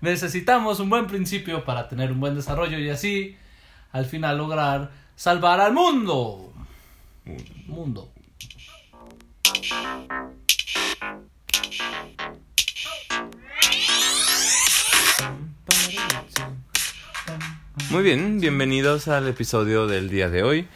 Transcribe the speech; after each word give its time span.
necesitamos 0.00 0.80
un 0.80 0.90
buen 0.90 1.06
principio 1.06 1.64
para 1.64 1.88
tener 1.88 2.12
un 2.12 2.20
buen 2.20 2.34
desarrollo 2.34 2.78
y 2.78 2.90
así 2.90 3.36
al 3.92 4.06
final 4.06 4.38
lograr 4.38 4.90
salvar 5.16 5.60
al 5.60 5.72
mundo. 5.72 6.52
Mundo. 7.66 8.12
Muy 17.90 18.02
bien, 18.02 18.40
bienvenidos 18.40 19.08
al 19.08 19.28
episodio 19.28 19.86
del 19.86 20.10
día 20.10 20.28
de 20.28 20.42
hoy. 20.42 20.68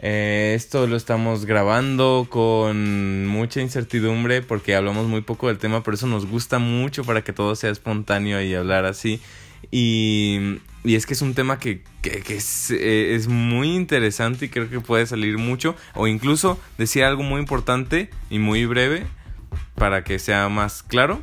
Eh, 0.00 0.52
esto 0.54 0.86
lo 0.86 0.96
estamos 0.96 1.44
grabando 1.44 2.28
con 2.30 3.26
mucha 3.26 3.60
incertidumbre 3.60 4.42
porque 4.42 4.76
hablamos 4.76 5.08
muy 5.08 5.22
poco 5.22 5.48
del 5.48 5.58
tema, 5.58 5.82
pero 5.82 5.96
eso 5.96 6.06
nos 6.06 6.26
gusta 6.26 6.60
mucho 6.60 7.04
para 7.04 7.22
que 7.24 7.32
todo 7.32 7.56
sea 7.56 7.70
espontáneo 7.70 8.40
y 8.40 8.54
hablar 8.54 8.84
así. 8.84 9.20
Y, 9.72 10.60
y 10.84 10.94
es 10.94 11.04
que 11.04 11.14
es 11.14 11.22
un 11.22 11.34
tema 11.34 11.58
que, 11.58 11.82
que, 12.00 12.22
es, 12.28 12.70
eh, 12.70 13.14
es, 13.16 13.26
muy 13.26 13.74
interesante 13.74 14.46
y 14.46 14.48
creo 14.48 14.70
que 14.70 14.80
puede 14.80 15.06
salir 15.06 15.36
mucho. 15.36 15.74
O 15.94 16.06
incluso 16.06 16.60
decir 16.78 17.02
algo 17.02 17.24
muy 17.24 17.40
importante 17.40 18.10
y 18.30 18.38
muy 18.38 18.66
breve 18.66 19.04
para 19.74 20.04
que 20.04 20.20
sea 20.20 20.48
más 20.48 20.84
claro. 20.84 21.20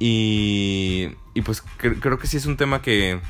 Y, 0.00 1.10
y 1.34 1.42
pues 1.42 1.62
creo 1.78 2.18
que 2.18 2.26
sí 2.26 2.36
es 2.36 2.46
un 2.46 2.56
tema 2.56 2.82
que, 2.82 3.20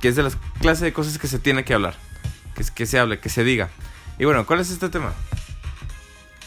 que 0.00 0.08
es 0.08 0.16
de 0.16 0.22
las 0.22 0.36
clases 0.60 0.80
de 0.80 0.92
cosas 0.92 1.18
que 1.18 1.26
se 1.26 1.38
tiene 1.38 1.64
que 1.64 1.74
hablar. 1.74 1.96
Que, 2.54 2.64
que 2.74 2.86
se 2.86 2.98
hable, 2.98 3.18
que 3.18 3.28
se 3.28 3.44
diga. 3.44 3.68
Y 4.18 4.24
bueno, 4.24 4.46
¿cuál 4.46 4.60
es 4.60 4.70
este 4.70 4.88
tema? 4.88 5.12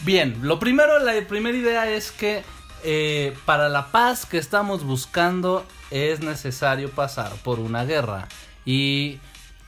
Bien, 0.02 0.38
lo 0.42 0.58
primero, 0.58 0.98
la 0.98 1.12
primera 1.26 1.56
idea 1.56 1.90
es 1.90 2.12
que 2.12 2.42
eh, 2.84 3.36
para 3.44 3.68
la 3.68 3.90
paz 3.90 4.26
que 4.26 4.38
estamos 4.38 4.84
buscando 4.84 5.66
es 5.90 6.20
necesario 6.20 6.90
pasar 6.90 7.32
por 7.42 7.58
una 7.58 7.84
guerra. 7.84 8.28
Y 8.64 9.18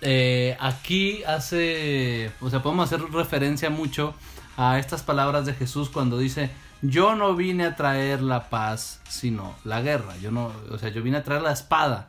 eh, 0.01 0.57
aquí 0.61 1.23
hace, 1.25 2.31
o 2.41 2.51
sea, 2.51 2.63
podemos 2.63 2.93
hacer 2.93 3.11
referencia 3.11 3.71
mucho 3.71 4.15
a 4.57 4.79
estas 4.79 5.03
palabras 5.03 5.47
de 5.47 5.55
Jesús 5.55 5.89
cuando 5.89 6.19
dice, 6.19 6.51
yo 6.83 7.15
no 7.17 7.35
vine 7.35 7.65
a 7.65 7.77
traer 7.77 8.23
la 8.23 8.51
paz, 8.51 9.01
sino 9.09 9.57
la 9.65 9.81
guerra. 9.81 10.17
Yo 10.19 10.31
no, 10.31 10.53
o 10.71 10.79
sea, 10.79 10.91
yo 10.91 11.03
vine 11.03 11.17
a 11.17 11.25
traer 11.25 11.43
la 11.43 11.53
espada. 11.53 12.09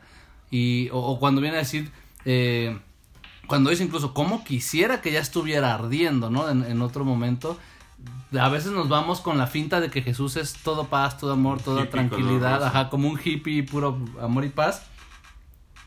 Y, 0.50 0.88
o, 0.92 1.18
cuando 1.18 1.40
viene 1.40 1.56
a 1.56 1.60
decir, 1.60 1.90
eh, 2.24 2.78
cuando 3.50 3.70
dice 3.70 3.82
incluso, 3.82 4.14
como 4.14 4.44
quisiera 4.44 5.00
que 5.00 5.10
ya 5.10 5.18
estuviera 5.18 5.74
ardiendo, 5.74 6.30
¿no? 6.30 6.48
En, 6.48 6.80
otro 6.82 7.04
momento. 7.04 7.58
A 8.38 8.48
veces 8.48 8.70
nos 8.70 8.88
vamos 8.88 9.20
con 9.20 9.38
la 9.38 9.48
finta 9.48 9.80
de 9.80 9.90
que 9.90 10.02
Jesús 10.02 10.36
es 10.36 10.52
todo 10.52 10.86
paz, 10.86 11.18
todo 11.18 11.32
amor, 11.32 11.60
toda 11.60 11.90
tranquilidad, 11.90 12.62
ajá, 12.62 12.88
como 12.90 13.08
un 13.08 13.18
hippie 13.22 13.64
puro 13.64 13.98
amor 14.22 14.44
y 14.44 14.50
paz. 14.50 14.84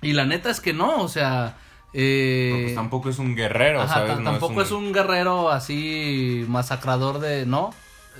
Y 0.02 0.11
la 0.11 0.25
neta 0.25 0.50
es 0.50 0.59
que 0.59 0.73
no, 0.73 0.97
o 0.97 1.08
sea... 1.08 1.56
Eh, 1.94 2.64
pues 2.64 2.75
tampoco 2.75 3.08
es 3.08 3.17
un 3.17 3.34
guerrero, 3.34 3.81
ajá, 3.81 4.22
Tampoco 4.22 4.61
es 4.61 4.72
un... 4.72 4.91
guerrero 4.91 5.50
así 5.50 6.44
masacrador 6.50 7.19
de... 7.19 7.45
No, 7.45 7.73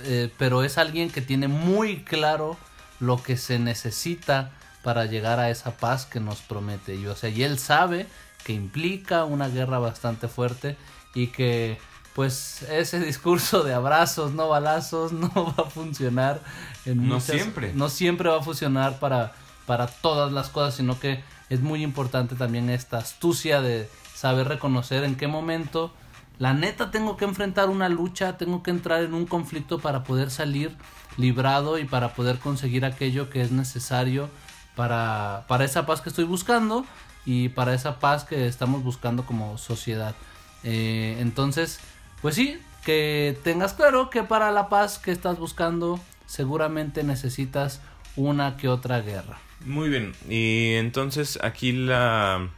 eh, 0.04 0.30
pero 0.38 0.64
es 0.64 0.78
alguien 0.78 1.10
que 1.10 1.20
tiene 1.20 1.48
muy 1.48 1.98
claro 1.98 2.56
lo 2.98 3.22
que 3.22 3.36
se 3.36 3.58
necesita 3.58 4.52
para 4.82 5.04
llegar 5.04 5.38
a 5.38 5.50
esa 5.50 5.76
paz 5.76 6.06
que 6.06 6.18
nos 6.18 6.40
promete. 6.40 6.94
Y, 6.94 7.06
o 7.08 7.14
sea, 7.14 7.28
y 7.28 7.42
él 7.42 7.58
sabe 7.58 8.06
que 8.44 8.52
implica 8.52 9.24
una 9.24 9.48
guerra 9.48 9.78
bastante 9.78 10.28
fuerte 10.28 10.76
y 11.14 11.28
que 11.28 11.78
pues 12.14 12.62
ese 12.70 13.00
discurso 13.00 13.64
de 13.64 13.74
abrazos, 13.74 14.32
no 14.32 14.48
balazos, 14.48 15.12
no 15.12 15.30
va 15.34 15.64
a 15.64 15.70
funcionar 15.70 16.40
en 16.84 17.08
No 17.08 17.20
siempre. 17.20 17.72
No 17.74 17.88
siempre 17.88 18.28
va 18.28 18.38
a 18.38 18.42
funcionar 18.42 19.00
para, 19.00 19.32
para 19.66 19.86
todas 19.88 20.32
las 20.32 20.48
cosas, 20.48 20.76
sino 20.76 20.98
que 21.00 21.22
es 21.50 21.60
muy 21.60 21.82
importante 21.82 22.36
también 22.36 22.70
esta 22.70 22.98
astucia 22.98 23.60
de 23.60 23.88
saber 24.14 24.48
reconocer 24.48 25.04
en 25.04 25.16
qué 25.16 25.26
momento 25.26 25.92
la 26.38 26.52
neta 26.52 26.90
tengo 26.90 27.16
que 27.16 27.24
enfrentar 27.24 27.68
una 27.68 27.88
lucha, 27.88 28.36
tengo 28.36 28.62
que 28.62 28.70
entrar 28.70 29.02
en 29.02 29.14
un 29.14 29.26
conflicto 29.26 29.78
para 29.78 30.02
poder 30.02 30.30
salir 30.30 30.76
librado 31.16 31.78
y 31.78 31.84
para 31.84 32.14
poder 32.14 32.38
conseguir 32.38 32.84
aquello 32.84 33.30
que 33.30 33.40
es 33.40 33.52
necesario 33.52 34.28
para, 34.74 35.44
para 35.46 35.64
esa 35.64 35.86
paz 35.86 36.00
que 36.00 36.08
estoy 36.08 36.24
buscando 36.24 36.84
y 37.24 37.48
para 37.50 37.74
esa 37.74 37.98
paz 37.98 38.24
que 38.24 38.46
estamos 38.46 38.82
buscando 38.82 39.24
como 39.24 39.58
sociedad. 39.58 40.14
Eh, 40.62 41.16
entonces, 41.20 41.80
pues 42.22 42.34
sí, 42.34 42.58
que 42.84 43.38
tengas 43.42 43.74
claro 43.74 44.10
que 44.10 44.22
para 44.22 44.50
la 44.50 44.68
paz 44.68 44.98
que 44.98 45.10
estás 45.10 45.38
buscando 45.38 46.00
seguramente 46.26 47.02
necesitas 47.02 47.80
una 48.16 48.56
que 48.56 48.68
otra 48.68 49.00
guerra. 49.00 49.38
Muy 49.64 49.88
bien, 49.88 50.14
y 50.28 50.74
entonces 50.74 51.38
aquí 51.42 51.72
la 51.72 52.48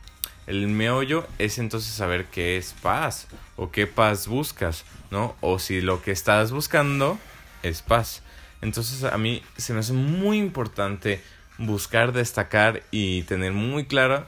el 0.46 0.68
meollo 0.68 1.26
es 1.38 1.58
entonces 1.58 1.92
saber 1.92 2.26
qué 2.26 2.56
es 2.56 2.72
paz 2.80 3.26
o 3.56 3.70
qué 3.72 3.86
paz 3.86 4.28
buscas, 4.28 4.84
¿no? 5.10 5.34
O 5.40 5.58
si 5.58 5.80
lo 5.80 6.02
que 6.02 6.12
estás 6.12 6.52
buscando 6.52 7.18
es 7.62 7.82
paz. 7.82 8.22
Entonces 8.62 9.02
a 9.04 9.18
mí 9.18 9.42
se 9.56 9.72
me 9.72 9.80
hace 9.80 9.92
muy 9.92 10.38
importante 10.38 11.20
buscar 11.58 12.12
destacar 12.12 12.82
y 12.90 13.22
tener 13.22 13.52
muy 13.52 13.86
claro 13.86 14.26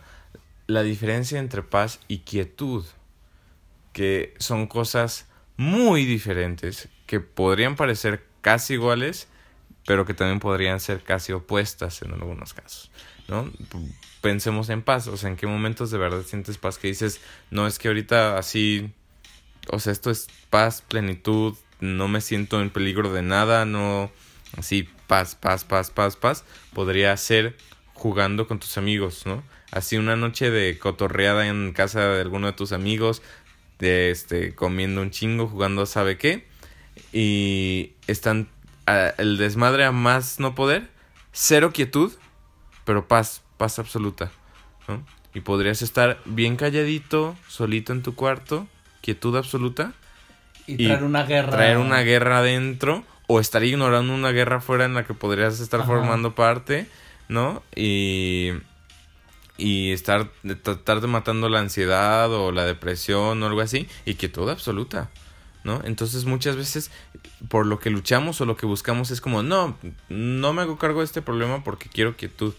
la 0.68 0.82
diferencia 0.82 1.40
entre 1.40 1.62
paz 1.62 1.98
y 2.08 2.18
quietud, 2.18 2.84
que 3.92 4.34
son 4.38 4.66
cosas 4.68 5.26
muy 5.56 6.04
diferentes, 6.04 6.88
que 7.06 7.20
podrían 7.20 7.74
parecer 7.74 8.24
casi 8.42 8.74
iguales, 8.74 9.28
pero 9.86 10.04
que 10.04 10.12
también 10.12 10.40
podrían 10.40 10.78
ser 10.78 11.02
casi 11.02 11.32
opuestas 11.32 12.02
en 12.02 12.12
algunos 12.12 12.52
casos, 12.52 12.90
¿no? 13.28 13.50
Pensemos 14.20 14.68
en 14.68 14.82
paz, 14.82 15.08
o 15.08 15.16
sea, 15.16 15.30
en 15.30 15.36
qué 15.36 15.46
momentos 15.46 15.90
de 15.90 15.96
verdad 15.96 16.22
sientes 16.22 16.58
paz 16.58 16.76
que 16.76 16.88
dices, 16.88 17.22
no 17.50 17.66
es 17.66 17.78
que 17.78 17.88
ahorita 17.88 18.36
así, 18.36 18.92
o 19.70 19.80
sea, 19.80 19.90
esto 19.90 20.10
es 20.10 20.28
paz, 20.50 20.82
plenitud, 20.86 21.56
no 21.80 22.08
me 22.08 22.20
siento 22.20 22.60
en 22.60 22.68
peligro 22.68 23.10
de 23.10 23.22
nada, 23.22 23.64
no, 23.64 24.10
así, 24.58 24.86
paz, 25.06 25.34
paz, 25.34 25.64
paz, 25.64 25.90
paz, 25.90 26.16
paz, 26.16 26.44
podría 26.74 27.16
ser 27.16 27.56
jugando 27.94 28.46
con 28.46 28.58
tus 28.58 28.76
amigos, 28.76 29.24
¿no? 29.24 29.42
Así 29.70 29.96
una 29.96 30.16
noche 30.16 30.50
de 30.50 30.78
cotorreada 30.78 31.48
en 31.48 31.72
casa 31.72 32.00
de 32.00 32.20
alguno 32.20 32.46
de 32.46 32.52
tus 32.52 32.72
amigos, 32.72 33.22
de 33.78 34.10
este, 34.10 34.54
comiendo 34.54 35.02
un 35.02 35.10
chingo, 35.10 35.46
jugando 35.46 35.86
sabe 35.86 36.18
qué, 36.18 36.46
y 37.12 37.92
están 38.06 38.48
el 39.18 39.36
desmadre 39.36 39.84
a 39.84 39.92
más 39.92 40.40
no 40.40 40.54
poder, 40.54 40.88
cero 41.32 41.70
quietud, 41.72 42.12
pero 42.84 43.06
paz, 43.06 43.42
paz 43.56 43.78
absoluta, 43.78 44.30
¿no? 44.88 45.04
Y 45.34 45.40
podrías 45.40 45.82
estar 45.82 46.18
bien 46.24 46.56
calladito, 46.56 47.36
solito 47.48 47.92
en 47.92 48.02
tu 48.02 48.14
cuarto, 48.14 48.66
quietud 49.02 49.36
absoluta. 49.36 49.92
Y, 50.66 50.86
traer 50.86 51.04
una 51.04 51.24
guerra. 51.24 51.50
Traer 51.50 51.76
una 51.76 52.00
guerra 52.00 52.38
adentro, 52.38 53.04
o 53.26 53.40
estar 53.40 53.62
ignorando 53.62 54.14
una 54.14 54.30
guerra 54.32 54.60
fuera 54.60 54.86
en 54.86 54.94
la 54.94 55.04
que 55.04 55.14
podrías 55.14 55.60
estar 55.60 55.84
formando 55.84 56.34
parte, 56.34 56.86
¿no? 57.28 57.62
Y 57.76 58.52
y 59.58 59.92
estar 59.92 60.30
tratar 60.62 61.02
de 61.02 61.08
matando 61.08 61.48
la 61.50 61.60
ansiedad 61.60 62.32
o 62.32 62.52
la 62.52 62.64
depresión 62.64 63.42
o 63.42 63.46
algo 63.46 63.60
así 63.60 63.86
y 64.06 64.14
quietud 64.14 64.48
absoluta 64.48 65.10
¿no? 65.64 65.80
Entonces 65.84 66.24
muchas 66.24 66.56
veces 66.56 66.90
por 67.48 67.66
lo 67.66 67.78
que 67.78 67.90
luchamos 67.90 68.40
o 68.40 68.46
lo 68.46 68.56
que 68.56 68.66
buscamos 68.66 69.10
es 69.10 69.20
como 69.20 69.42
no 69.42 69.76
no 70.08 70.52
me 70.52 70.62
hago 70.62 70.78
cargo 70.78 71.00
de 71.00 71.06
este 71.06 71.20
problema 71.22 71.62
porque 71.64 71.88
quiero 71.88 72.16
quietud. 72.16 72.54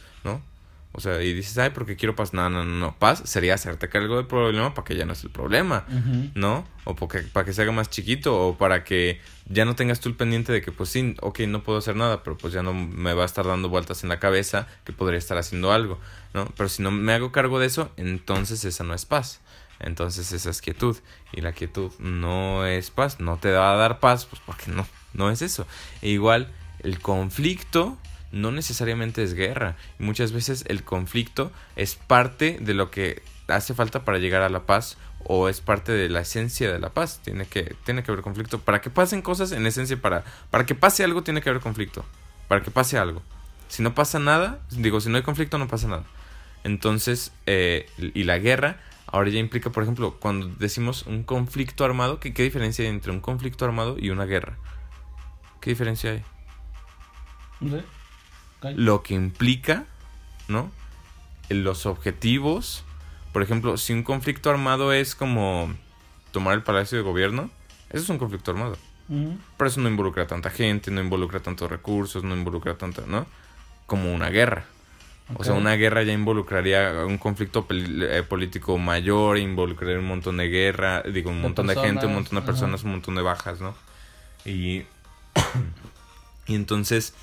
O 0.91 1.01
sea, 1.01 1.21
y 1.21 1.33
dices, 1.33 1.57
ay, 1.59 1.69
porque 1.69 1.95
quiero 1.95 2.15
paz. 2.15 2.33
No, 2.33 2.49
no, 2.49 2.65
no, 2.65 2.75
no. 2.75 2.95
Paz 2.97 3.21
sería 3.25 3.53
hacerte 3.53 3.89
cargo 3.89 4.17
del 4.17 4.25
problema 4.25 4.73
para 4.73 4.85
que 4.85 4.95
ya 4.95 5.05
no 5.05 5.13
es 5.13 5.23
el 5.23 5.29
problema, 5.29 5.85
¿no? 6.33 6.65
O 6.83 6.95
porque, 6.95 7.19
para 7.19 7.45
que 7.45 7.53
se 7.53 7.61
haga 7.61 7.71
más 7.71 7.89
chiquito 7.89 8.35
o 8.35 8.57
para 8.57 8.83
que 8.83 9.21
ya 9.45 9.65
no 9.65 9.75
tengas 9.75 9.99
tú 9.99 10.09
el 10.09 10.15
pendiente 10.15 10.51
de 10.51 10.61
que, 10.61 10.71
pues 10.71 10.89
sí, 10.89 11.15
ok, 11.21 11.41
no 11.41 11.63
puedo 11.63 11.77
hacer 11.77 11.95
nada, 11.95 12.23
pero 12.23 12.37
pues 12.37 12.53
ya 12.53 12.63
no 12.63 12.73
me 12.73 13.13
va 13.13 13.23
a 13.23 13.25
estar 13.27 13.45
dando 13.45 13.69
vueltas 13.69 14.01
en 14.03 14.09
la 14.09 14.19
cabeza 14.19 14.67
que 14.83 14.91
podría 14.91 15.19
estar 15.19 15.37
haciendo 15.37 15.71
algo, 15.71 15.99
¿no? 16.33 16.45
Pero 16.57 16.69
si 16.69 16.81
no 16.81 16.89
me 16.89 17.13
hago 17.13 17.31
cargo 17.31 17.59
de 17.59 17.67
eso, 17.67 17.91
entonces 17.95 18.65
esa 18.65 18.83
no 18.83 18.95
es 18.95 19.05
paz. 19.05 19.41
Entonces 19.79 20.31
esa 20.31 20.49
es 20.49 20.61
quietud. 20.61 20.97
Y 21.31 21.41
la 21.41 21.53
quietud 21.53 21.91
no 21.99 22.65
es 22.65 22.89
paz. 22.89 23.19
No 23.19 23.37
te 23.37 23.51
va 23.51 23.73
a 23.73 23.77
dar 23.77 23.99
paz, 23.99 24.25
pues 24.25 24.41
porque 24.45 24.71
no, 24.71 24.87
no 25.13 25.29
es 25.29 25.41
eso. 25.41 25.67
E 26.01 26.09
igual, 26.09 26.51
el 26.83 26.99
conflicto 26.99 27.97
no 28.31 28.51
necesariamente 28.51 29.23
es 29.23 29.33
guerra. 29.33 29.75
Muchas 29.97 30.31
veces 30.31 30.65
el 30.67 30.83
conflicto 30.83 31.51
es 31.75 31.95
parte 31.95 32.57
de 32.59 32.73
lo 32.73 32.91
que 32.91 33.21
hace 33.47 33.73
falta 33.73 34.05
para 34.05 34.19
llegar 34.19 34.41
a 34.41 34.49
la 34.49 34.65
paz 34.65 34.97
o 35.23 35.49
es 35.49 35.61
parte 35.61 35.91
de 35.91 36.09
la 36.09 36.21
esencia 36.21 36.71
de 36.71 36.79
la 36.79 36.89
paz. 36.89 37.19
Tiene 37.23 37.45
que, 37.45 37.75
tiene 37.83 38.03
que 38.03 38.11
haber 38.11 38.23
conflicto. 38.23 38.59
Para 38.59 38.81
que 38.81 38.89
pasen 38.89 39.21
cosas, 39.21 39.51
en 39.51 39.65
esencia, 39.65 39.99
para, 40.01 40.23
para 40.51 40.65
que 40.65 40.75
pase 40.75 41.03
algo, 41.03 41.23
tiene 41.23 41.41
que 41.41 41.49
haber 41.49 41.61
conflicto. 41.61 42.05
Para 42.47 42.61
que 42.61 42.71
pase 42.71 42.97
algo. 42.97 43.21
Si 43.67 43.83
no 43.83 43.93
pasa 43.93 44.19
nada, 44.19 44.59
digo, 44.71 45.01
si 45.01 45.09
no 45.09 45.17
hay 45.17 45.23
conflicto, 45.23 45.57
no 45.57 45.67
pasa 45.67 45.87
nada. 45.87 46.03
Entonces, 46.63 47.31
eh, 47.45 47.87
y 47.97 48.23
la 48.23 48.39
guerra 48.39 48.79
ahora 49.11 49.29
ya 49.29 49.39
implica, 49.39 49.71
por 49.71 49.83
ejemplo, 49.83 50.17
cuando 50.19 50.47
decimos 50.59 51.03
un 51.03 51.23
conflicto 51.23 51.83
armado, 51.83 52.19
¿qué, 52.19 52.33
¿qué 52.33 52.43
diferencia 52.43 52.83
hay 52.83 52.91
entre 52.91 53.11
un 53.11 53.21
conflicto 53.21 53.65
armado 53.65 53.97
y 53.99 54.09
una 54.09 54.25
guerra? 54.25 54.57
¿Qué 55.61 55.71
diferencia 55.71 56.11
hay? 56.11 56.23
Lo 58.75 59.03
que 59.03 59.13
implica, 59.13 59.85
¿no? 60.47 60.71
los 61.49 61.85
objetivos, 61.85 62.83
por 63.33 63.41
ejemplo, 63.41 63.77
si 63.77 63.93
un 63.93 64.03
conflicto 64.03 64.49
armado 64.49 64.93
es 64.93 65.15
como 65.15 65.73
tomar 66.31 66.53
el 66.53 66.63
palacio 66.63 66.97
de 66.97 67.03
gobierno, 67.03 67.49
eso 67.89 68.03
es 68.03 68.09
un 68.09 68.17
conflicto 68.17 68.51
armado. 68.51 68.77
Pero 69.57 69.67
eso 69.67 69.81
no 69.81 69.89
involucra 69.89 70.23
a 70.23 70.27
tanta 70.27 70.51
gente, 70.51 70.91
no 70.91 71.01
involucra 71.01 71.39
tantos 71.39 71.69
recursos, 71.69 72.23
no 72.23 72.35
involucra 72.35 72.77
tanto, 72.77 73.03
¿no? 73.07 73.25
Como 73.87 74.13
una 74.13 74.29
guerra. 74.29 74.65
O 75.35 75.43
sea, 75.43 75.53
una 75.53 75.75
guerra 75.75 76.03
ya 76.03 76.13
involucraría 76.13 77.05
un 77.05 77.17
conflicto 77.17 77.65
eh, 77.69 78.23
político 78.27 78.77
mayor, 78.77 79.37
involucraría 79.37 79.99
un 79.99 80.07
montón 80.07 80.37
de 80.37 80.47
guerra, 80.47 81.03
digo, 81.03 81.29
un 81.29 81.41
montón 81.41 81.67
de 81.67 81.75
gente, 81.75 82.05
un 82.05 82.13
montón 82.13 82.39
de 82.39 82.45
personas, 82.45 82.83
un 82.83 82.91
montón 82.91 83.15
de 83.15 83.21
bajas, 83.21 83.61
¿no? 83.61 83.75
Y, 84.45 84.83
y 86.47 86.55
entonces, 86.55 87.13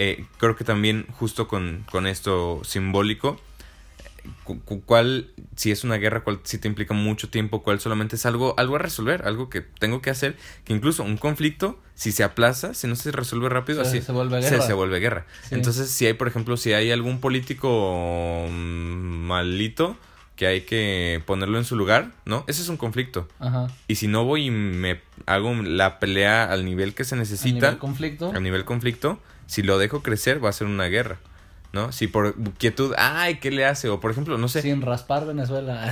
eh, 0.00 0.26
creo 0.36 0.54
que 0.54 0.62
también 0.62 1.06
justo 1.18 1.48
con, 1.48 1.84
con 1.90 2.06
esto 2.06 2.60
simbólico, 2.62 3.40
cuál, 4.86 5.30
si 5.56 5.72
es 5.72 5.82
una 5.82 5.96
guerra, 5.96 6.22
cuál 6.22 6.38
si 6.44 6.58
te 6.58 6.68
implica 6.68 6.94
mucho 6.94 7.30
tiempo, 7.30 7.64
cuál 7.64 7.80
solamente 7.80 8.14
es 8.14 8.24
algo, 8.24 8.54
algo 8.58 8.76
a 8.76 8.78
resolver, 8.78 9.26
algo 9.26 9.50
que 9.50 9.60
tengo 9.60 10.00
que 10.00 10.10
hacer, 10.10 10.36
que 10.62 10.72
incluso 10.72 11.02
un 11.02 11.16
conflicto, 11.16 11.80
si 11.96 12.12
se 12.12 12.22
aplaza, 12.22 12.74
si 12.74 12.86
no 12.86 12.94
se 12.94 13.10
resuelve 13.10 13.48
rápido, 13.48 13.82
así 13.82 14.00
se 14.00 14.12
vuelve 14.12 14.40
guerra. 14.40 14.62
Se, 14.62 14.72
vuelve 14.72 15.00
guerra. 15.00 15.26
Entonces, 15.50 15.90
si 15.90 16.06
hay, 16.06 16.12
por 16.12 16.28
ejemplo, 16.28 16.56
si 16.56 16.74
hay 16.74 16.92
algún 16.92 17.18
político 17.18 18.46
malito 18.48 19.96
que 20.36 20.46
hay 20.46 20.60
que 20.60 21.20
ponerlo 21.26 21.58
en 21.58 21.64
su 21.64 21.74
lugar, 21.74 22.12
¿no? 22.24 22.44
Ese 22.46 22.62
es 22.62 22.68
un 22.68 22.76
conflicto. 22.76 23.26
Ajá. 23.40 23.66
Y 23.88 23.96
si 23.96 24.06
no 24.06 24.24
voy 24.24 24.46
y 24.46 24.50
me 24.52 25.00
hago 25.28 25.54
la 25.54 25.98
pelea 25.98 26.44
al 26.44 26.64
nivel 26.64 26.94
que 26.94 27.04
se 27.04 27.16
necesita. 27.16 27.68
A 27.68 27.70
nivel 27.70 27.78
conflicto. 27.78 28.40
Nivel 28.40 28.64
conflicto, 28.64 29.20
si 29.46 29.62
lo 29.62 29.78
dejo 29.78 30.02
crecer, 30.02 30.44
va 30.44 30.48
a 30.48 30.52
ser 30.52 30.66
una 30.66 30.86
guerra. 30.86 31.18
¿no? 31.72 31.92
Si 31.92 32.06
por 32.06 32.34
quietud, 32.54 32.94
ay, 32.96 33.36
¿qué 33.36 33.50
le 33.50 33.66
hace? 33.66 33.88
O 33.88 34.00
por 34.00 34.10
ejemplo, 34.10 34.38
no 34.38 34.48
sé. 34.48 34.62
Sin 34.62 34.80
raspar 34.82 35.26
Venezuela. 35.26 35.90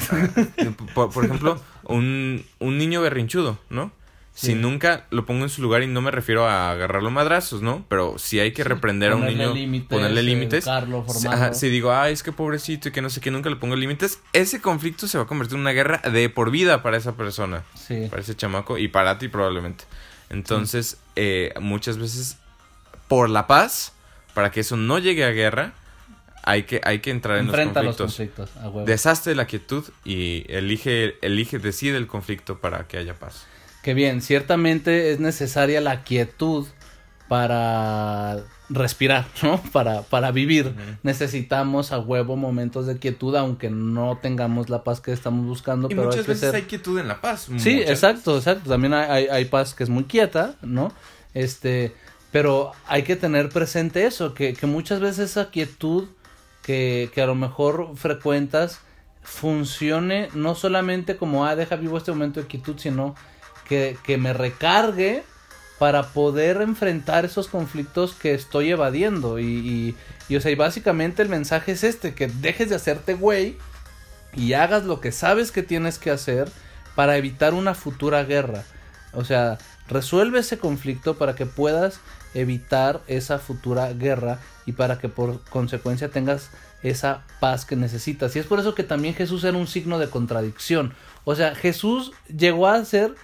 por, 0.95 1.25
ejemplo, 1.25 1.61
un, 1.85 2.45
un 2.59 2.79
niño 2.79 3.03
berrinchudo, 3.03 3.59
¿no? 3.69 3.93
Si 4.37 4.55
nunca 4.55 5.07
lo 5.09 5.25
pongo 5.25 5.45
en 5.45 5.49
su 5.49 5.63
lugar 5.63 5.83
y 5.83 5.87
no 5.87 6.03
me 6.03 6.11
refiero 6.11 6.47
a 6.47 6.71
agarrarlo 6.71 7.11
madrazos, 7.11 7.63
¿no? 7.63 7.87
Pero 7.89 8.19
si 8.19 8.39
hay 8.39 8.53
que 8.53 8.65
reprender 8.65 9.13
a 9.13 9.17
un 9.17 9.25
niño, 9.25 9.55
ponerle 9.89 10.23
límites. 10.23 10.67
si 11.53 11.69
digo, 11.71 11.91
ay, 11.91 12.13
es 12.13 12.23
que 12.23 12.33
pobrecito 12.33 12.91
y 12.91 12.93
que 12.93 13.01
no 13.01 13.09
sé 13.09 13.23
qué, 13.23 13.31
nunca 13.31 13.49
le 13.49 13.57
pongo 13.57 13.77
límites, 13.77 14.21
ese 14.35 14.61
conflicto 14.61 15.09
se 15.09 15.17
va 15.17 15.25
a 15.25 15.27
convertir 15.27 15.55
en 15.55 15.63
una 15.63 15.73
guerra 15.73 16.03
de 16.11 16.29
por 16.29 16.51
vida 16.51 16.83
para 16.83 16.99
esa 16.99 17.17
persona. 17.17 17.65
Para 18.11 18.21
ese 18.21 18.37
chamaco 18.37 18.77
y 18.77 18.89
para 18.89 19.19
ti 19.19 19.29
probablemente. 19.29 19.85
Entonces, 20.29 20.99
eh, 21.15 21.55
muchas 21.59 21.97
veces, 21.97 22.37
por 23.09 23.31
la 23.31 23.47
paz, 23.47 23.95
para 24.35 24.51
que 24.51 24.61
eso 24.61 24.77
no 24.77 24.99
llegue 24.99 25.25
a 25.25 25.31
guerra, 25.31 25.73
hay 26.43 26.65
que, 26.65 26.83
hay 26.85 26.99
que 26.99 27.11
entrar 27.11 27.39
en 27.39 27.47
los 27.47 27.97
conflictos. 27.97 28.51
Los 28.55 29.27
la 29.35 29.47
quietud 29.47 29.85
y 30.05 30.45
elige, 30.49 31.17
elige, 31.23 31.59
decide 31.59 31.97
el 31.97 32.07
conflicto 32.07 32.59
para 32.59 32.87
que 32.87 32.99
haya 32.99 33.15
paz. 33.15 33.47
Que 33.87 33.95
bien, 33.95 34.21
ciertamente 34.21 35.13
es 35.13 35.21
necesaria 35.21 35.81
la 35.81 36.03
quietud 36.03 36.67
para 37.29 38.39
respirar, 38.69 39.29
¿no? 39.45 39.63
Para, 39.71 40.03
para 40.03 40.33
vivir. 40.33 40.75
Necesitamos 41.05 41.93
a 41.93 42.01
huevo 42.01 42.35
momentos 42.35 42.89
de 42.89 42.99
quietud, 42.99 43.37
aunque 43.37 43.71
no 43.71 44.19
tengamos 44.21 44.71
la 44.71 44.83
paz 44.83 45.01
que 45.01 45.13
estamos 45.13 45.47
buscando. 45.47 45.87
Y 45.89 45.95
muchas 45.95 46.27
veces 46.27 46.53
hay 46.53 46.63
quietud 46.63 46.99
en 46.99 47.07
la 47.07 47.21
paz. 47.21 47.47
Sí, 47.59 47.81
exacto, 47.81 48.37
exacto. 48.37 48.71
También 48.71 48.93
hay, 48.93 49.29
hay, 49.29 49.45
paz 49.45 49.73
que 49.73 49.85
es 49.85 49.89
muy 49.89 50.03
quieta, 50.03 50.57
¿no? 50.63 50.93
Este, 51.33 51.95
pero 52.33 52.73
hay 52.89 53.05
que 53.05 53.15
tener 53.15 53.51
presente 53.51 54.05
eso, 54.05 54.35
que, 54.35 54.55
que 54.55 54.67
muchas 54.67 54.99
veces 54.99 55.31
esa 55.31 55.51
quietud 55.51 56.09
que, 56.65 57.09
que, 57.15 57.23
a 57.23 57.27
lo 57.27 57.37
mejor 57.37 57.93
frecuentas 57.95 58.81
funcione 59.23 60.29
no 60.35 60.57
solamente 60.57 61.17
como, 61.17 61.47
ah, 61.47 61.55
deja 61.55 61.77
vivo 61.77 61.97
este 61.99 62.11
momento 62.11 62.41
de 62.41 62.49
quietud, 62.49 62.75
sino 62.79 63.15
que, 63.69 63.97
que 64.05 64.17
me 64.17 64.33
recargue 64.33 65.25
para 65.79 66.05
poder 66.09 66.63
enfrentar 66.63 67.25
esos 67.25 67.49
conflictos 67.49 68.15
que 68.15 68.35
estoy 68.35 68.71
evadiendo. 68.71 69.39
Y, 69.39 69.95
y, 70.29 70.37
o 70.37 70.41
sea, 70.41 70.51
y 70.51 70.55
básicamente 70.55 71.23
el 71.23 71.29
mensaje 71.29 71.73
es 71.73 71.85
este, 71.85 72.15
que 72.15 72.29
dejes 72.29 72.71
de 72.71 72.77
hacerte 72.77 73.15
güey 73.15 73.59
y 74.35 74.55
hagas 74.55 74.85
lo 74.85 75.01
que 75.01 75.13
sabes 75.13 75.53
que 75.53 75.63
tienes 75.63 75.99
que 75.99 76.11
hacer 76.11 76.51
para 76.95 77.17
evitar 77.17 77.55
una 77.55 77.75
futura 77.75 78.25
guerra. 78.25 78.65
O 79.13 79.25
sea, 79.25 79.59
resuelve 79.89 80.41
ese 80.41 80.59
conflicto 80.59 81.17
para 81.17 81.35
que 81.35 81.47
puedas 81.47 82.01
evitar 82.35 83.01
esa 83.07 83.39
futura 83.39 83.93
guerra 83.93 84.39
y 84.67 84.73
para 84.73 84.99
que 84.99 85.09
por 85.09 85.41
consecuencia 85.45 86.11
tengas 86.11 86.51
esa 86.83 87.25
paz 87.41 87.65
que 87.65 87.77
necesitas. 87.77 88.37
Y 88.37 88.39
es 88.39 88.47
por 88.47 88.61
eso 88.61 88.75
que 88.75 88.83
también 88.83 89.15
Jesús 89.15 89.45
era 89.45 89.57
un 89.57 89.67
signo 89.67 89.99
de 89.99 90.11
contradicción. 90.11 90.95
O 91.25 91.35
sea, 91.35 91.55
Jesús 91.55 92.13
llegó 92.29 92.67
a 92.67 92.85
ser, 92.85 93.15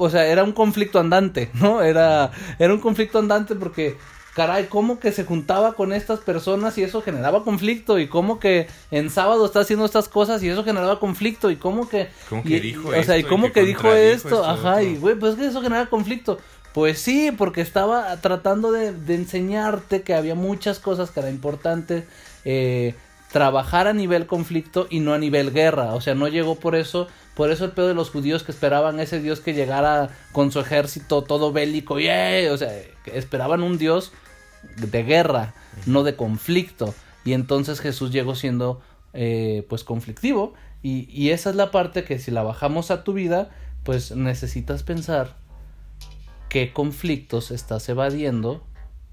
o 0.00 0.10
sea, 0.10 0.26
era 0.26 0.44
un 0.44 0.52
conflicto 0.52 0.98
andante, 0.98 1.50
¿no? 1.54 1.82
Era, 1.82 2.32
era 2.58 2.72
un 2.72 2.80
conflicto 2.80 3.18
andante 3.18 3.54
porque, 3.54 3.96
caray, 4.34 4.66
¿cómo 4.66 4.98
que 4.98 5.12
se 5.12 5.24
juntaba 5.24 5.74
con 5.74 5.92
estas 5.92 6.20
personas 6.20 6.78
y 6.78 6.82
eso 6.82 7.02
generaba 7.02 7.44
conflicto? 7.44 7.98
Y 7.98 8.08
cómo 8.08 8.40
que 8.40 8.66
en 8.90 9.10
sábado 9.10 9.44
está 9.44 9.60
haciendo 9.60 9.84
estas 9.84 10.08
cosas 10.08 10.42
y 10.42 10.48
eso 10.48 10.64
generaba 10.64 10.98
conflicto? 10.98 11.50
Y 11.50 11.56
cómo 11.56 11.88
que... 11.88 12.08
¿Cómo 12.28 12.42
que 12.42 12.60
dijo 12.60 12.88
O 12.88 13.02
sea, 13.02 13.18
y 13.18 13.24
cómo 13.24 13.52
que, 13.52 13.64
dijo 13.64 13.92
esto, 13.92 14.44
ajá, 14.44 14.82
y 14.82 14.96
güey, 14.96 15.14
pues 15.16 15.34
es 15.34 15.38
que 15.38 15.46
eso 15.46 15.60
genera 15.60 15.86
conflicto. 15.86 16.38
Pues 16.72 17.00
sí, 17.00 17.32
porque 17.36 17.60
estaba 17.60 18.16
tratando 18.20 18.70
de, 18.70 18.88
enseñarte 19.08 20.02
que 20.02 20.14
había 20.14 20.34
muchas 20.34 20.78
cosas 20.78 21.10
que 21.10 21.20
era 21.20 21.28
importante 21.28 22.06
eh, 22.44 22.94
trabajar 23.32 23.88
a 23.88 23.92
nivel 23.92 24.26
conflicto 24.26 24.86
y 24.88 25.00
no 25.00 25.12
a 25.12 25.18
nivel 25.18 25.52
guerra. 25.52 25.94
O 25.94 26.00
sea, 26.00 26.14
no 26.14 26.28
llegó 26.28 26.54
por 26.54 26.76
eso, 26.76 27.08
por 27.40 27.50
eso 27.50 27.64
el 27.64 27.70
pedo 27.70 27.88
de 27.88 27.94
los 27.94 28.10
judíos 28.10 28.42
que 28.42 28.52
esperaban 28.52 29.00
ese 29.00 29.18
Dios 29.18 29.40
que 29.40 29.54
llegara 29.54 30.10
con 30.32 30.52
su 30.52 30.60
ejército 30.60 31.22
todo 31.22 31.52
bélico, 31.52 31.98
y 31.98 32.06
o 32.06 32.58
sea, 32.58 32.70
esperaban 33.06 33.62
un 33.62 33.78
Dios 33.78 34.12
de 34.76 35.02
guerra, 35.04 35.54
no 35.86 36.02
de 36.02 36.16
conflicto. 36.16 36.94
Y 37.24 37.32
entonces 37.32 37.80
Jesús 37.80 38.10
llegó 38.12 38.34
siendo 38.34 38.82
eh, 39.14 39.64
pues 39.70 39.84
conflictivo. 39.84 40.52
Y, 40.82 41.08
y 41.10 41.30
esa 41.30 41.48
es 41.48 41.56
la 41.56 41.70
parte 41.70 42.04
que 42.04 42.18
si 42.18 42.30
la 42.30 42.42
bajamos 42.42 42.90
a 42.90 43.04
tu 43.04 43.14
vida, 43.14 43.48
pues 43.84 44.14
necesitas 44.14 44.82
pensar 44.82 45.38
qué 46.50 46.74
conflictos 46.74 47.52
estás 47.52 47.88
evadiendo 47.88 48.62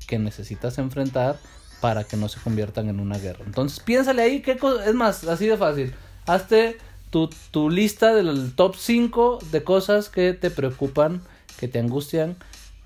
que 0.06 0.20
necesitas 0.20 0.80
enfrentar 0.80 1.38
para 1.80 2.04
que 2.04 2.18
no 2.18 2.28
se 2.28 2.42
conviertan 2.42 2.90
en 2.90 3.00
una 3.00 3.20
guerra. 3.20 3.46
Entonces 3.46 3.80
piénsale 3.80 4.22
ahí, 4.22 4.42
qué 4.42 4.60
es 4.86 4.94
más, 4.96 5.24
así 5.24 5.48
de 5.48 5.56
fácil. 5.56 5.96
Hazte 6.26 6.78
tu, 7.10 7.30
tu 7.52 7.70
lista 7.70 8.14
del 8.14 8.54
top 8.56 8.76
5 8.76 9.40
de 9.52 9.64
cosas 9.64 10.10
que 10.10 10.34
te 10.34 10.52
preocupan, 10.52 11.22
que 11.60 11.68
te 11.68 11.80
angustian, 11.80 12.38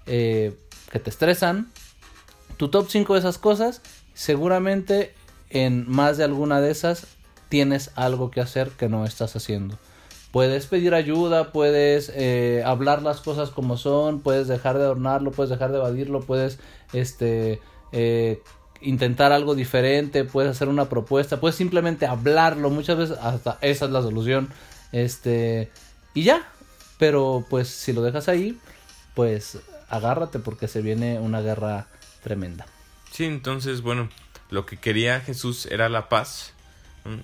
eh, 0.06 0.58
que 0.92 1.00
te 1.00 1.10
estresan. 1.10 1.72
Tu 2.58 2.70
top 2.70 2.88
5 2.90 3.14
de 3.14 3.20
esas 3.20 3.38
cosas, 3.38 3.82
seguramente 4.14 5.14
en 5.50 5.90
más 5.90 6.18
de 6.18 6.24
alguna 6.24 6.62
de 6.62 6.72
esas 6.72 7.08
tienes 7.50 7.92
algo 7.96 8.32
que 8.32 8.42
hacer 8.42 8.70
que 8.70 8.88
no 8.88 9.06
estás 9.06 9.36
haciendo. 9.36 9.78
Puedes 10.32 10.66
pedir 10.68 10.94
ayuda, 10.94 11.52
puedes 11.52 12.10
eh, 12.16 12.64
hablar 12.66 13.02
las 13.02 13.20
cosas 13.20 13.50
como 13.50 13.76
son, 13.76 14.22
puedes 14.22 14.48
dejar 14.48 14.78
de 14.78 14.86
adornarlo, 14.86 15.32
puedes 15.32 15.50
dejar 15.50 15.72
de 15.72 15.80
evadirlo, 15.80 16.22
puedes 16.22 16.60
este, 16.94 17.60
eh, 17.92 18.42
intentar 18.82 19.32
algo 19.32 19.56
diferente, 19.56 20.24
puedes 20.24 20.52
hacer 20.52 20.68
una 20.68 20.90
propuesta, 20.90 21.40
puedes 21.40 21.56
simplemente 21.56 22.06
hablarlo, 22.06 22.70
muchas 22.70 22.98
veces 22.98 23.18
hasta 23.22 23.58
esa 23.62 23.86
es 23.86 23.92
la 23.92 24.02
solución. 24.02 24.50
Este, 24.92 25.72
y 26.14 26.24
ya, 26.24 26.50
pero 26.98 27.46
pues 27.50 27.68
si 27.70 27.94
lo 27.94 28.02
dejas 28.02 28.28
ahí, 28.28 28.58
pues 29.14 29.60
agárrate 29.90 30.40
porque 30.40 30.68
se 30.68 30.82
viene 30.82 31.20
una 31.20 31.42
guerra 31.42 31.88
tremenda. 32.24 32.66
Sí, 33.12 33.26
entonces, 33.26 33.82
bueno, 33.82 34.10
lo 34.50 34.66
que 34.66 34.78
quería 34.78 35.20
Jesús 35.20 35.66
era 35.66 35.90
la 35.90 36.10
paz 36.10 36.54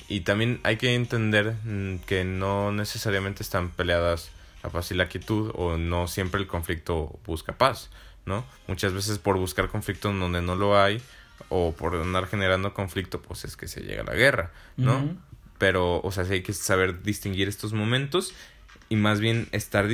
y 0.07 0.21
también 0.21 0.59
hay 0.63 0.77
que 0.77 0.95
entender 0.95 1.55
mm, 1.63 1.99
que 1.99 2.23
no 2.23 2.71
necesariamente 2.71 3.43
están 3.43 3.69
peleadas 3.69 4.31
la 4.63 4.69
paz 4.69 4.91
y 4.91 4.95
la 4.95 5.07
quietud 5.07 5.51
o 5.53 5.77
no 5.77 6.07
siempre 6.07 6.41
el 6.41 6.47
conflicto 6.47 7.19
busca 7.25 7.57
paz, 7.57 7.89
¿no? 8.25 8.43
Muchas 8.67 8.93
veces 8.93 9.19
por 9.19 9.37
buscar 9.37 9.69
conflicto 9.69 10.11
donde 10.11 10.41
no 10.41 10.55
lo 10.55 10.79
hay 10.81 11.01
o 11.49 11.73
por 11.73 11.95
andar 11.95 12.27
generando 12.27 12.73
conflicto 12.73 13.21
pues 13.21 13.45
es 13.45 13.55
que 13.55 13.67
se 13.67 13.81
llega 13.81 14.01
a 14.01 14.05
la 14.05 14.15
guerra, 14.15 14.51
¿no? 14.75 15.15
Pero, 15.57 16.01
o 16.01 16.11
sea, 16.11 16.25
sí 16.25 16.33
hay 16.33 16.43
que 16.43 16.53
saber 16.53 17.01
distinguir 17.01 17.47
estos 17.47 17.73
momentos 17.73 18.33
y 18.89 18.95
más 18.95 19.19
bien 19.19 19.47
estar 19.51 19.87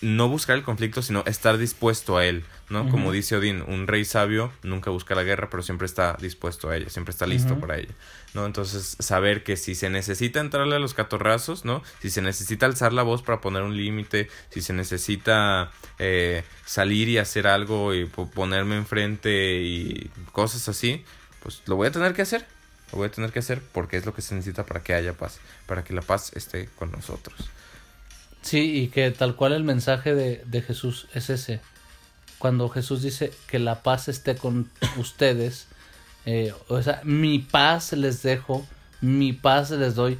no 0.00 0.28
buscar 0.28 0.56
el 0.56 0.64
conflicto, 0.64 1.00
sino 1.00 1.22
estar 1.26 1.58
dispuesto 1.58 2.16
a 2.16 2.26
él, 2.26 2.44
¿no? 2.68 2.88
Como 2.88 3.12
dice 3.12 3.36
Odín, 3.36 3.62
un 3.62 3.86
rey 3.86 4.04
sabio 4.04 4.52
nunca 4.62 4.90
busca 4.90 5.14
la 5.14 5.22
guerra, 5.22 5.48
pero 5.48 5.62
siempre 5.62 5.86
está 5.86 6.16
dispuesto 6.20 6.70
a 6.70 6.76
ella, 6.76 6.90
siempre 6.90 7.12
está 7.12 7.26
listo 7.26 7.58
para 7.60 7.78
ella, 7.78 7.94
¿no? 8.34 8.44
Entonces, 8.44 8.96
saber 8.98 9.44
que 9.44 9.56
si 9.56 9.76
se 9.76 9.90
necesita 9.90 10.40
entrarle 10.40 10.74
a 10.74 10.80
los 10.80 10.94
catorrazos, 10.94 11.64
¿no? 11.64 11.82
Si 12.00 12.10
se 12.10 12.20
necesita 12.20 12.66
alzar 12.66 12.92
la 12.92 13.04
voz 13.04 13.22
para 13.22 13.40
poner 13.40 13.62
un 13.62 13.76
límite, 13.76 14.28
si 14.50 14.60
se 14.60 14.72
necesita 14.72 15.70
eh, 16.00 16.42
salir 16.64 17.08
y 17.08 17.18
hacer 17.18 17.46
algo 17.46 17.94
y 17.94 18.06
ponerme 18.06 18.76
enfrente 18.76 19.60
y 19.62 20.10
cosas 20.32 20.68
así, 20.68 21.04
pues 21.42 21.62
lo 21.66 21.76
voy 21.76 21.88
a 21.88 21.92
tener 21.92 22.12
que 22.12 22.22
hacer, 22.22 22.44
lo 22.90 22.98
voy 22.98 23.06
a 23.06 23.10
tener 23.10 23.30
que 23.30 23.38
hacer 23.38 23.62
porque 23.72 23.98
es 23.98 24.06
lo 24.06 24.14
que 24.14 24.22
se 24.22 24.34
necesita 24.34 24.66
para 24.66 24.82
que 24.82 24.94
haya 24.94 25.12
paz, 25.12 25.38
para 25.66 25.84
que 25.84 25.92
la 25.92 26.02
paz 26.02 26.32
esté 26.34 26.68
con 26.76 26.90
nosotros. 26.90 27.50
Sí, 28.42 28.82
y 28.82 28.88
que 28.88 29.10
tal 29.12 29.36
cual 29.36 29.52
el 29.52 29.64
mensaje 29.64 30.14
de, 30.14 30.42
de 30.44 30.62
Jesús 30.62 31.06
es 31.14 31.30
ese. 31.30 31.60
Cuando 32.38 32.68
Jesús 32.68 33.02
dice 33.02 33.32
que 33.46 33.58
la 33.58 33.82
paz 33.82 34.08
esté 34.08 34.34
con 34.34 34.68
ustedes, 34.96 35.68
eh, 36.26 36.52
o 36.68 36.82
sea, 36.82 37.00
mi 37.04 37.38
paz 37.38 37.92
les 37.92 38.22
dejo, 38.22 38.66
mi 39.00 39.32
paz 39.32 39.70
les 39.70 39.94
doy, 39.94 40.18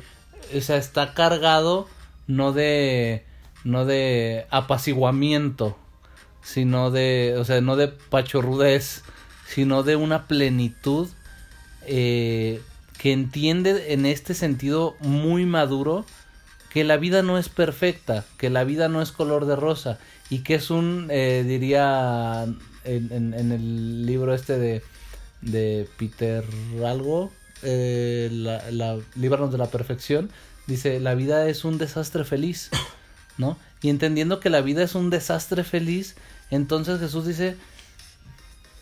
o 0.56 0.60
sea, 0.60 0.76
está 0.76 1.14
cargado 1.14 1.88
no 2.26 2.52
de, 2.52 3.24
no 3.64 3.84
de 3.84 4.46
apaciguamiento, 4.50 5.76
sino 6.42 6.90
de, 6.90 7.36
o 7.38 7.44
sea, 7.44 7.60
no 7.60 7.76
de 7.76 7.88
pachorrudez, 7.88 9.02
sino 9.46 9.82
de 9.82 9.96
una 9.96 10.26
plenitud 10.26 11.08
eh, 11.86 12.62
que 12.98 13.12
entiende 13.12 13.92
en 13.92 14.06
este 14.06 14.34
sentido 14.34 14.96
muy 15.00 15.46
maduro 15.46 16.04
que 16.72 16.84
la 16.84 16.96
vida 16.96 17.22
no 17.22 17.36
es 17.36 17.50
perfecta, 17.50 18.24
que 18.38 18.48
la 18.48 18.64
vida 18.64 18.88
no 18.88 19.02
es 19.02 19.12
color 19.12 19.44
de 19.44 19.56
rosa 19.56 19.98
y 20.30 20.38
que 20.38 20.54
es 20.54 20.70
un, 20.70 21.08
eh, 21.10 21.44
diría 21.46 22.46
en, 22.84 23.34
el 23.34 24.06
libro 24.06 24.32
este 24.32 24.58
de, 24.58 24.82
de 25.42 25.86
Peter 25.98 26.42
algo, 26.82 27.30
eh, 27.62 28.30
la, 28.32 28.96
Líbranos 29.16 29.52
de 29.52 29.58
la 29.58 29.66
Perfección, 29.66 30.30
dice, 30.66 30.98
la 30.98 31.14
vida 31.14 31.46
es 31.46 31.66
un 31.66 31.76
desastre 31.76 32.24
feliz, 32.24 32.70
¿no? 33.36 33.58
Y 33.82 33.90
entendiendo 33.90 34.40
que 34.40 34.48
la 34.48 34.62
vida 34.62 34.82
es 34.82 34.94
un 34.94 35.10
desastre 35.10 35.64
feliz, 35.64 36.16
entonces 36.50 37.00
Jesús 37.00 37.26
dice, 37.26 37.56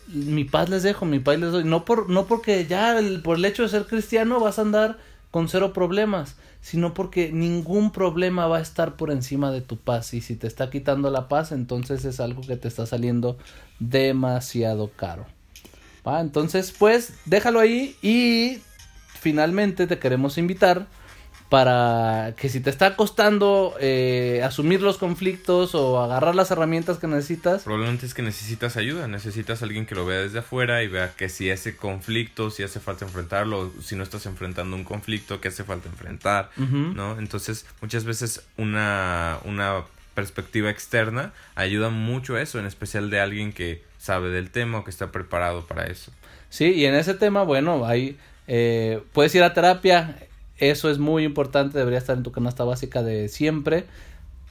mi 0.06 0.44
paz 0.44 0.68
les 0.68 0.85
dejo, 0.85 1.06
mi 1.06 1.18
paz 1.18 1.40
les 1.40 1.50
doy. 1.50 1.64
No, 1.64 1.85
por, 1.85 2.09
no 2.09 2.26
porque 2.26 2.66
ya 2.66 3.00
por 3.25 3.37
el 3.37 3.44
hecho 3.44 3.64
de 3.64 3.68
ser 3.68 3.87
cristiano 3.87 4.38
vas 4.38 4.61
a 4.61 4.62
andar 4.62 4.99
con 5.30 5.49
cero 5.49 5.72
problemas, 5.72 6.37
sino 6.60 6.94
porque 6.94 7.32
ningún 7.32 7.92
problema 7.92 8.46
va 8.46 8.58
a 8.58 8.62
estar 8.62 8.96
por 8.96 9.10
encima 9.10 9.50
de 9.50 9.60
tu 9.60 9.76
paz. 9.76 10.12
Y 10.14 10.20
si 10.20 10.37
te 10.37 10.46
está 10.46 10.70
quitando 10.70 11.10
la 11.10 11.28
paz, 11.28 11.52
entonces 11.52 12.04
es 12.04 12.20
algo 12.20 12.42
que 12.42 12.56
te 12.56 12.68
está 12.68 12.87
saliendo 12.87 13.38
demasiado 13.78 14.90
caro. 14.94 15.26
¿Va? 16.06 16.20
Entonces, 16.20 16.75
pues, 16.76 17.14
déjalo 17.26 17.60
ahí 17.60 17.96
y 18.02 18.58
finalmente 19.20 19.87
te 19.87 19.99
queremos 19.99 20.38
invitar 20.38 20.87
para 21.50 22.35
que 22.37 22.49
si 22.49 22.61
te 22.61 22.71
está 22.71 22.95
costando 22.95 23.75
eh, 23.80 24.40
asumir 24.45 24.80
los 24.83 24.99
conflictos 24.99 25.75
o 25.75 26.00
agarrar 26.00 26.37
las 26.37 26.52
herramientas 26.52 26.99
que 26.99 27.09
necesitas. 27.09 27.64
Probablemente 27.64 28.07
es 28.07 28.14
que 28.14 28.23
necesitas 28.23 28.76
ayuda, 28.76 29.09
necesitas 29.09 29.61
alguien 29.64 29.85
que 29.85 29.97
lo 29.97 30.07
vea 30.07 30.21
desde 30.21 30.38
afuera 30.38 30.85
y 30.85 30.87
vea 30.87 31.12
que 31.16 31.28
si 31.28 31.50
ese 31.50 31.75
conflicto, 31.75 32.50
si 32.50 32.62
hace 32.62 32.78
falta 32.78 33.04
enfrentarlo, 33.04 33.73
si 33.83 33.97
no 33.97 34.04
estás 34.04 34.26
enfrentando 34.26 34.76
un 34.76 34.85
conflicto, 34.85 35.40
que 35.40 35.49
hace 35.49 35.64
falta 35.64 35.88
enfrentar, 35.88 36.50
¿no? 36.57 37.19
Entonces, 37.19 37.66
muchas 37.83 38.04
veces 38.04 38.45
una, 38.57 39.38
una 39.45 39.83
perspectiva 40.14 40.71
externa 40.71 41.33
ayuda 41.57 41.90
mucho 41.90 42.37
a 42.37 42.42
eso, 42.42 42.61
en 42.61 42.66
especial 42.66 43.11
de 43.11 43.19
alguien 43.19 43.52
que 43.52 43.83
sabe 43.99 44.30
del 44.30 44.50
tema 44.50 44.78
o 44.78 44.85
que 44.85 44.90
está 44.90 45.11
preparado 45.11 45.66
para 45.66 45.87
eso. 45.87 46.12
Sí, 46.49 46.66
y 46.66 46.85
en 46.85 46.95
ese 46.95 47.14
tema, 47.14 47.42
bueno, 47.42 47.87
ahí 47.87 48.16
eh, 48.47 49.02
puedes 49.12 49.35
ir 49.35 49.42
a 49.42 49.52
terapia, 49.52 50.16
eso 50.60 50.90
es 50.90 50.98
muy 50.98 51.24
importante, 51.24 51.78
debería 51.78 51.98
estar 51.98 52.16
en 52.16 52.22
tu 52.22 52.32
canasta 52.32 52.64
básica 52.64 53.02
de 53.02 53.28
siempre. 53.28 53.86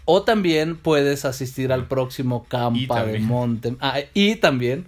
O 0.05 0.23
también 0.23 0.75
puedes 0.75 1.23
asistir 1.23 1.71
al 1.71 1.87
próximo 1.87 2.45
campa 2.49 3.05
de 3.05 3.19
monte. 3.19 3.75
Ah, 3.79 3.99
y 4.15 4.37
también 4.37 4.87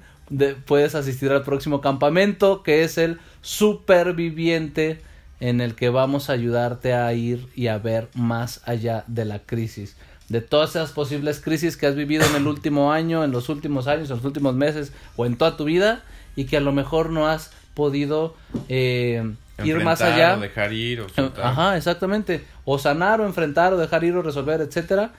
puedes 0.65 0.95
asistir 0.95 1.31
al 1.31 1.43
próximo 1.43 1.79
campamento, 1.79 2.63
que 2.63 2.83
es 2.83 2.97
el 2.97 3.19
superviviente, 3.41 4.99
en 5.39 5.61
el 5.61 5.75
que 5.75 5.89
vamos 5.89 6.29
a 6.29 6.33
ayudarte 6.33 6.93
a 6.93 7.11
ir 7.13 7.47
y 7.55 7.67
a 7.67 7.77
ver 7.77 8.09
más 8.13 8.61
allá 8.65 9.03
de 9.07 9.25
la 9.25 9.39
crisis. 9.39 9.95
De 10.29 10.39
todas 10.39 10.71
esas 10.71 10.91
posibles 10.91 11.41
crisis 11.41 11.75
que 11.75 11.87
has 11.87 11.95
vivido 11.95 12.25
en 12.25 12.35
el 12.35 12.47
último 12.47 12.91
año, 12.91 13.23
en 13.23 13.31
los 13.31 13.49
últimos 13.49 13.87
años, 13.87 14.09
en 14.09 14.15
los 14.17 14.25
últimos 14.25 14.55
meses 14.55 14.93
o 15.17 15.25
en 15.25 15.37
toda 15.37 15.57
tu 15.57 15.65
vida 15.65 16.03
y 16.35 16.45
que 16.45 16.57
a 16.57 16.61
lo 16.61 16.71
mejor 16.71 17.09
no 17.09 17.27
has 17.27 17.51
podido 17.73 18.35
eh, 18.69 19.33
ir 19.65 19.83
más 19.83 20.01
allá. 20.01 20.37
O 20.37 20.39
dejar 20.39 20.73
ir 20.73 21.01
o 21.01 21.07
Ajá, 21.41 21.77
exactamente. 21.77 22.43
O 22.65 22.77
sanar 22.77 23.21
o 23.21 23.25
enfrentar 23.25 23.73
o 23.73 23.77
dejar 23.77 24.03
ir 24.03 24.15
o 24.15 24.21
resolver, 24.21 24.61
etcétera. 24.61 25.11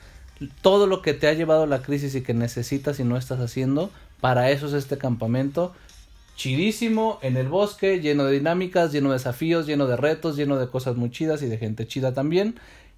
Todo 0.60 0.86
lo 0.86 1.02
que 1.02 1.14
te 1.14 1.28
ha 1.28 1.32
llevado 1.32 1.64
a 1.64 1.66
la 1.66 1.82
crisis 1.82 2.14
y 2.14 2.22
que 2.22 2.34
necesitas 2.34 2.98
y 3.00 3.04
no 3.04 3.16
estás 3.16 3.40
haciendo, 3.40 3.90
para 4.20 4.50
eso 4.50 4.66
es 4.66 4.72
este 4.72 4.98
campamento. 4.98 5.72
Chidísimo, 6.36 7.18
en 7.22 7.36
el 7.36 7.48
bosque, 7.48 8.00
lleno 8.00 8.24
de 8.24 8.32
dinámicas, 8.32 8.90
lleno 8.90 9.10
de 9.10 9.14
desafíos, 9.14 9.66
lleno 9.66 9.86
de 9.86 9.96
retos, 9.96 10.36
lleno 10.36 10.58
de 10.58 10.68
cosas 10.68 10.96
muy 10.96 11.10
chidas 11.10 11.42
y 11.42 11.46
de 11.46 11.58
gente 11.58 11.86
chida 11.86 12.14
también. 12.14 12.56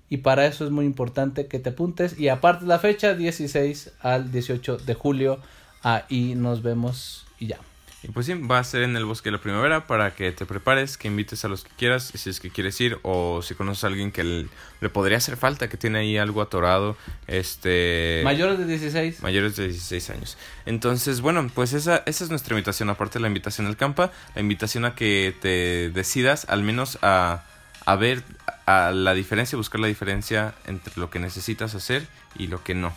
Y 0.08 0.18
para 0.18 0.46
eso 0.46 0.64
es 0.64 0.70
muy 0.70 0.86
importante 0.86 1.46
que 1.46 1.58
te 1.58 1.70
apuntes. 1.70 2.18
Y 2.18 2.28
aparte 2.28 2.66
la 2.66 2.78
fecha, 2.78 3.14
16 3.14 3.92
al 4.00 4.30
18 4.30 4.78
de 4.78 4.94
julio. 4.94 5.38
Ahí 5.82 6.34
nos 6.34 6.62
vemos 6.62 7.26
y 7.38 7.48
ya. 7.48 7.58
Y 8.04 8.08
pues 8.08 8.26
sí, 8.26 8.34
va 8.34 8.58
a 8.58 8.64
ser 8.64 8.82
en 8.82 8.96
el 8.96 9.06
bosque 9.06 9.30
de 9.30 9.36
la 9.36 9.40
primavera 9.40 9.86
para 9.86 10.14
que 10.14 10.30
te 10.30 10.44
prepares, 10.44 10.98
que 10.98 11.08
invites 11.08 11.42
a 11.46 11.48
los 11.48 11.64
que 11.64 11.70
quieras, 11.78 12.12
si 12.14 12.28
es 12.28 12.38
que 12.38 12.50
quieres 12.50 12.78
ir, 12.82 12.98
o 13.00 13.40
si 13.40 13.54
conoces 13.54 13.82
a 13.84 13.86
alguien 13.86 14.12
que 14.12 14.22
le, 14.24 14.88
podría 14.90 15.16
hacer 15.16 15.38
falta, 15.38 15.70
que 15.70 15.78
tiene 15.78 16.00
ahí 16.00 16.18
algo 16.18 16.42
atorado. 16.42 16.98
este 17.28 18.20
Mayores 18.22 18.58
de 18.58 18.66
16. 18.66 19.22
Mayores 19.22 19.56
de 19.56 19.68
16 19.68 20.10
años. 20.10 20.36
Entonces, 20.66 21.22
bueno, 21.22 21.50
pues 21.54 21.72
esa, 21.72 22.02
esa 22.04 22.24
es 22.24 22.30
nuestra 22.30 22.52
invitación, 22.52 22.90
aparte 22.90 23.14
de 23.14 23.22
la 23.22 23.28
invitación 23.28 23.66
al 23.66 23.78
campa, 23.78 24.12
la 24.34 24.42
invitación 24.42 24.84
a 24.84 24.94
que 24.94 25.34
te 25.40 25.88
decidas 25.88 26.46
al 26.50 26.62
menos 26.62 26.98
a, 27.00 27.44
a 27.86 27.96
ver 27.96 28.22
a 28.66 28.90
la 28.90 29.14
diferencia, 29.14 29.56
buscar 29.56 29.80
la 29.80 29.86
diferencia 29.86 30.54
entre 30.66 30.92
lo 30.96 31.08
que 31.08 31.20
necesitas 31.20 31.74
hacer 31.74 32.06
y 32.36 32.48
lo 32.48 32.62
que 32.62 32.74
no. 32.74 32.92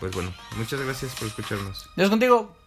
Pues 0.00 0.12
bueno, 0.12 0.32
muchas 0.56 0.80
gracias 0.80 1.14
por 1.16 1.28
escucharnos. 1.28 1.90
Dios 1.96 2.08
contigo. 2.08 2.65